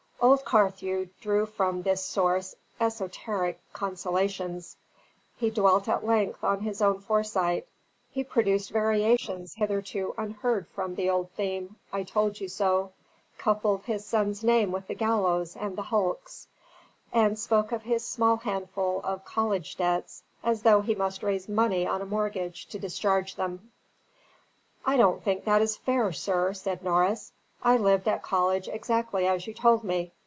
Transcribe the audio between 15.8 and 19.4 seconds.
hulks, and spoke of his small handful of